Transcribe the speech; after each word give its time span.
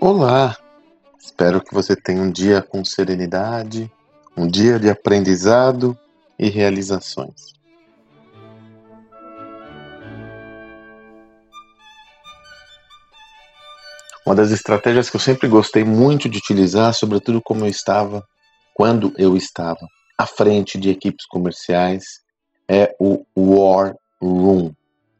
Olá! 0.00 0.56
Espero 1.18 1.62
que 1.62 1.72
você 1.72 1.94
tenha 1.94 2.20
um 2.20 2.30
dia 2.30 2.60
com 2.60 2.84
serenidade, 2.84 3.90
um 4.36 4.46
dia 4.46 4.78
de 4.78 4.90
aprendizado 4.90 5.96
e 6.38 6.48
realizações. 6.48 7.52
Uma 14.24 14.34
das 14.34 14.50
estratégias 14.50 15.10
que 15.10 15.16
eu 15.16 15.20
sempre 15.20 15.48
gostei 15.48 15.84
muito 15.84 16.28
de 16.28 16.38
utilizar, 16.38 16.94
sobretudo 16.94 17.42
como 17.42 17.64
eu 17.64 17.68
estava, 17.68 18.24
quando 18.74 19.12
eu 19.18 19.36
estava 19.36 19.86
à 20.18 20.26
frente 20.26 20.78
de 20.78 20.90
equipes 20.90 21.26
comerciais, 21.26 22.04
é 22.68 22.94
o 22.98 23.24
War 23.36 23.94
Room. 24.20 24.72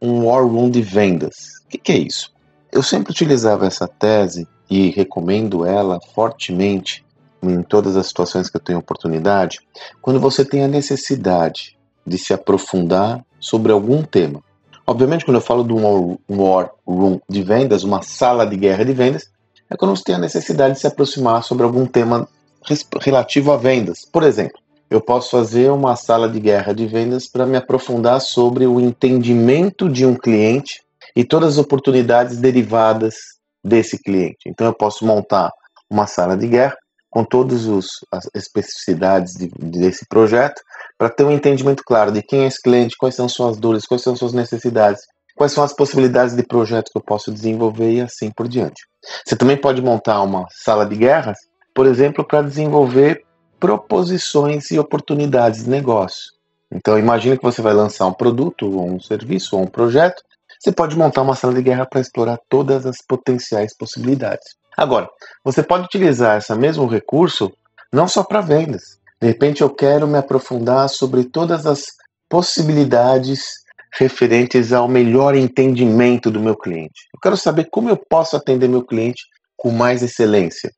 Um 0.00 0.24
War 0.24 0.46
Room 0.46 0.70
de 0.70 0.82
vendas. 0.82 1.60
O 1.64 1.68
que, 1.68 1.78
que 1.78 1.92
é 1.92 1.98
isso? 1.98 2.32
Eu 2.70 2.82
sempre 2.82 3.12
utilizava 3.12 3.66
essa 3.66 3.88
tese 3.88 4.46
e 4.70 4.90
recomendo 4.90 5.64
ela 5.64 5.98
fortemente 6.14 7.04
em 7.42 7.62
todas 7.62 7.96
as 7.96 8.06
situações 8.08 8.50
que 8.50 8.56
eu 8.56 8.60
tenho 8.60 8.78
oportunidade, 8.78 9.60
quando 10.02 10.20
você 10.20 10.44
tem 10.44 10.64
a 10.64 10.68
necessidade 10.68 11.76
de 12.06 12.18
se 12.18 12.32
aprofundar 12.32 13.24
sobre 13.38 13.72
algum 13.72 14.02
tema. 14.02 14.42
Obviamente, 14.86 15.24
quando 15.24 15.36
eu 15.36 15.42
falo 15.42 15.62
de 15.62 15.72
um 15.72 16.18
war 16.28 16.70
room 16.86 17.20
de 17.28 17.42
vendas, 17.42 17.84
uma 17.84 18.02
sala 18.02 18.46
de 18.46 18.56
guerra 18.56 18.84
de 18.84 18.92
vendas, 18.92 19.30
é 19.70 19.76
quando 19.76 19.94
você 19.94 20.04
tem 20.04 20.14
a 20.14 20.18
necessidade 20.18 20.74
de 20.74 20.80
se 20.80 20.86
aproximar 20.86 21.42
sobre 21.42 21.64
algum 21.64 21.86
tema 21.86 22.26
relativo 23.00 23.52
a 23.52 23.56
vendas. 23.56 24.06
Por 24.10 24.22
exemplo, 24.22 24.58
eu 24.90 25.00
posso 25.00 25.30
fazer 25.30 25.70
uma 25.70 25.96
sala 25.96 26.28
de 26.28 26.40
guerra 26.40 26.72
de 26.72 26.86
vendas 26.86 27.28
para 27.28 27.46
me 27.46 27.56
aprofundar 27.56 28.20
sobre 28.20 28.66
o 28.66 28.80
entendimento 28.80 29.88
de 29.88 30.06
um 30.06 30.14
cliente 30.14 30.82
e 31.14 31.24
todas 31.24 31.54
as 31.54 31.58
oportunidades 31.58 32.38
derivadas 32.38 33.14
desse 33.62 34.02
cliente. 34.02 34.48
Então 34.48 34.66
eu 34.66 34.74
posso 34.74 35.04
montar 35.04 35.50
uma 35.90 36.06
sala 36.06 36.36
de 36.36 36.46
guerra 36.46 36.76
com 37.10 37.24
todas 37.24 37.66
as 38.12 38.28
especificidades 38.34 39.34
de, 39.34 39.48
desse 39.58 40.06
projeto 40.08 40.60
para 40.96 41.08
ter 41.08 41.24
um 41.24 41.32
entendimento 41.32 41.82
claro 41.84 42.12
de 42.12 42.22
quem 42.22 42.44
é 42.44 42.46
esse 42.46 42.60
cliente, 42.60 42.96
quais 42.98 43.14
são 43.14 43.28
suas 43.28 43.56
dores, 43.56 43.86
quais 43.86 44.02
são 44.02 44.14
suas 44.14 44.32
necessidades, 44.32 45.02
quais 45.34 45.52
são 45.52 45.64
as 45.64 45.72
possibilidades 45.72 46.36
de 46.36 46.42
projeto 46.42 46.90
que 46.90 46.98
eu 46.98 47.02
posso 47.02 47.32
desenvolver 47.32 47.92
e 47.92 48.00
assim 48.00 48.30
por 48.30 48.48
diante. 48.48 48.82
Você 49.24 49.36
também 49.36 49.56
pode 49.56 49.80
montar 49.80 50.22
uma 50.22 50.46
sala 50.50 50.84
de 50.84 50.96
guerras, 50.96 51.38
por 51.74 51.86
exemplo, 51.86 52.26
para 52.26 52.42
desenvolver 52.42 53.22
proposições 53.58 54.70
e 54.70 54.78
oportunidades 54.78 55.64
de 55.64 55.70
negócio. 55.70 56.32
Então 56.70 56.98
imagine 56.98 57.36
que 57.36 57.42
você 57.42 57.62
vai 57.62 57.72
lançar 57.72 58.06
um 58.06 58.12
produto, 58.12 58.66
ou 58.66 58.90
um 58.90 59.00
serviço, 59.00 59.56
ou 59.56 59.62
um 59.62 59.66
projeto, 59.66 60.22
você 60.60 60.72
pode 60.72 60.96
montar 60.96 61.22
uma 61.22 61.36
sala 61.36 61.54
de 61.54 61.62
guerra 61.62 61.86
para 61.86 62.00
explorar 62.00 62.38
todas 62.48 62.84
as 62.84 63.00
potenciais 63.00 63.76
possibilidades. 63.76 64.56
Agora, 64.76 65.08
você 65.44 65.62
pode 65.62 65.84
utilizar 65.84 66.38
esse 66.38 66.54
mesmo 66.54 66.86
recurso 66.86 67.52
não 67.92 68.06
só 68.06 68.22
para 68.22 68.40
vendas. 68.40 68.98
De 69.20 69.26
repente, 69.26 69.62
eu 69.62 69.70
quero 69.70 70.06
me 70.06 70.18
aprofundar 70.18 70.88
sobre 70.88 71.24
todas 71.24 71.66
as 71.66 71.84
possibilidades 72.28 73.40
referentes 73.98 74.72
ao 74.72 74.86
melhor 74.86 75.34
entendimento 75.34 76.30
do 76.30 76.40
meu 76.40 76.56
cliente. 76.56 77.08
Eu 77.14 77.20
quero 77.20 77.36
saber 77.36 77.68
como 77.70 77.88
eu 77.88 77.96
posso 77.96 78.36
atender 78.36 78.68
meu 78.68 78.84
cliente 78.84 79.22
com 79.56 79.70
mais 79.70 80.02
excelência. 80.02 80.70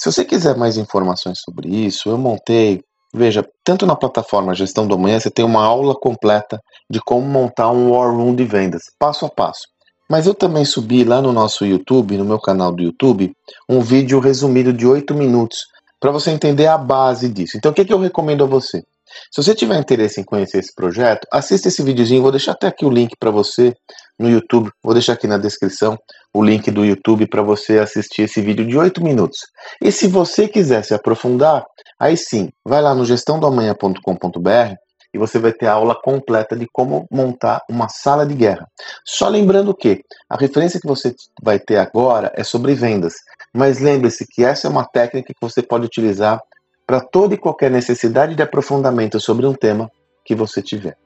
Se 0.00 0.12
você 0.12 0.24
quiser 0.24 0.56
mais 0.56 0.76
informações 0.76 1.40
sobre 1.40 1.68
isso, 1.68 2.08
eu 2.08 2.16
montei 2.16 2.82
Veja, 3.14 3.42
tanto 3.64 3.86
na 3.86 3.96
plataforma 3.96 4.54
Gestão 4.54 4.86
do 4.86 4.94
Amanhã 4.94 5.18
você 5.18 5.30
tem 5.30 5.44
uma 5.44 5.64
aula 5.64 5.94
completa 5.94 6.60
de 6.90 7.00
como 7.00 7.26
montar 7.26 7.70
um 7.70 7.90
War 7.92 8.14
Room 8.14 8.34
de 8.34 8.44
vendas, 8.44 8.82
passo 8.98 9.24
a 9.24 9.30
passo. 9.30 9.62
Mas 10.10 10.26
eu 10.26 10.34
também 10.34 10.64
subi 10.64 11.04
lá 11.04 11.20
no 11.20 11.32
nosso 11.32 11.64
YouTube, 11.64 12.16
no 12.16 12.24
meu 12.24 12.38
canal 12.38 12.72
do 12.72 12.82
YouTube, 12.82 13.32
um 13.68 13.80
vídeo 13.80 14.20
resumido 14.20 14.72
de 14.72 14.86
8 14.86 15.14
minutos 15.14 15.58
para 16.00 16.10
você 16.10 16.30
entender 16.30 16.66
a 16.66 16.78
base 16.78 17.28
disso. 17.28 17.56
Então, 17.56 17.72
o 17.72 17.74
que, 17.74 17.84
que 17.84 17.92
eu 17.92 17.98
recomendo 17.98 18.44
a 18.44 18.46
você? 18.46 18.82
Se 19.30 19.42
você 19.42 19.54
tiver 19.54 19.78
interesse 19.78 20.20
em 20.20 20.24
conhecer 20.24 20.58
esse 20.58 20.74
projeto, 20.74 21.26
assista 21.32 21.68
esse 21.68 21.82
videozinho, 21.82 22.22
vou 22.22 22.30
deixar 22.30 22.52
até 22.52 22.66
aqui 22.66 22.84
o 22.84 22.90
link 22.90 23.12
para 23.18 23.30
você 23.30 23.74
no 24.18 24.28
YouTube, 24.28 24.70
vou 24.82 24.94
deixar 24.94 25.14
aqui 25.14 25.26
na 25.26 25.38
descrição 25.38 25.96
o 26.34 26.42
link 26.42 26.70
do 26.70 26.84
YouTube 26.84 27.26
para 27.26 27.42
você 27.42 27.78
assistir 27.78 28.22
esse 28.22 28.40
vídeo 28.40 28.66
de 28.66 28.76
8 28.76 29.02
minutos. 29.02 29.38
E 29.82 29.90
se 29.90 30.06
você 30.06 30.46
quiser 30.46 30.84
se 30.84 30.92
aprofundar, 30.92 31.64
Aí 32.00 32.16
sim, 32.16 32.48
vai 32.64 32.80
lá 32.80 32.94
no 32.94 33.04
gestãodoamanhã.com.br 33.04 34.74
e 35.12 35.18
você 35.18 35.38
vai 35.38 35.52
ter 35.52 35.66
a 35.66 35.72
aula 35.72 35.96
completa 36.00 36.54
de 36.54 36.64
como 36.72 37.06
montar 37.10 37.60
uma 37.68 37.88
sala 37.88 38.24
de 38.24 38.34
guerra. 38.34 38.68
Só 39.04 39.28
lembrando 39.28 39.74
que 39.74 40.02
a 40.30 40.36
referência 40.36 40.78
que 40.78 40.86
você 40.86 41.12
vai 41.42 41.58
ter 41.58 41.76
agora 41.76 42.32
é 42.36 42.44
sobre 42.44 42.74
vendas, 42.74 43.14
mas 43.52 43.80
lembre-se 43.80 44.24
que 44.30 44.44
essa 44.44 44.68
é 44.68 44.70
uma 44.70 44.86
técnica 44.86 45.32
que 45.32 45.40
você 45.40 45.60
pode 45.60 45.86
utilizar 45.86 46.40
para 46.88 47.00
toda 47.02 47.34
e 47.34 47.38
qualquer 47.38 47.70
necessidade 47.70 48.34
de 48.34 48.42
aprofundamento 48.42 49.20
sobre 49.20 49.44
um 49.44 49.52
tema 49.52 49.92
que 50.24 50.34
você 50.34 50.62
tiver. 50.62 50.96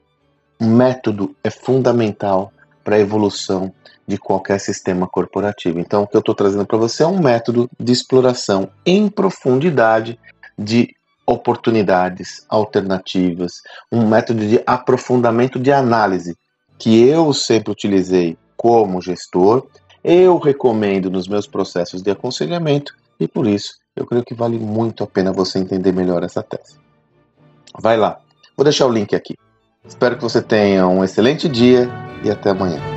O 0.57 0.63
método 0.63 1.35
é 1.43 1.49
fundamental 1.49 2.53
para 2.85 2.95
a 2.95 2.99
evolução 2.99 3.73
de 4.07 4.17
qualquer 4.17 4.61
sistema 4.61 5.05
corporativo. 5.05 5.81
Então, 5.81 6.03
o 6.03 6.07
que 6.07 6.15
eu 6.15 6.21
estou 6.21 6.33
trazendo 6.33 6.65
para 6.65 6.77
você 6.77 7.03
é 7.03 7.07
um 7.07 7.19
método 7.19 7.69
de 7.77 7.91
exploração 7.91 8.69
em 8.85 9.09
profundidade 9.09 10.17
de 10.57 10.87
oportunidades 11.27 12.45
alternativas, 12.47 13.51
um 13.91 14.07
método 14.07 14.47
de 14.47 14.63
aprofundamento 14.65 15.59
de 15.59 15.73
análise 15.73 16.37
que 16.79 17.05
eu 17.05 17.33
sempre 17.33 17.73
utilizei 17.73 18.37
como 18.55 19.01
gestor, 19.01 19.67
eu 20.01 20.37
recomendo 20.37 21.11
nos 21.11 21.27
meus 21.27 21.45
processos 21.45 22.01
de 22.01 22.09
aconselhamento 22.09 22.93
e 23.19 23.27
por 23.27 23.45
isso 23.47 23.82
eu 23.95 24.05
creio 24.05 24.23
que 24.23 24.33
vale 24.33 24.57
muito 24.57 25.03
a 25.03 25.07
pena 25.07 25.31
você 25.31 25.59
entender 25.59 25.91
melhor 25.91 26.23
essa 26.23 26.41
tese. 26.43 26.77
Vai 27.79 27.97
lá, 27.97 28.19
vou 28.55 28.63
deixar 28.63 28.85
o 28.85 28.91
link 28.91 29.15
aqui. 29.15 29.35
Espero 29.85 30.15
que 30.15 30.23
você 30.23 30.41
tenha 30.41 30.87
um 30.87 31.03
excelente 31.03 31.47
dia 31.49 31.89
e 32.23 32.31
até 32.31 32.51
amanhã. 32.51 32.92